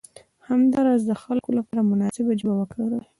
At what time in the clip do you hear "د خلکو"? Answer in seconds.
1.09-1.49